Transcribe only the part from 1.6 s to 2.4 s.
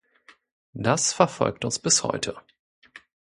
uns bis heute.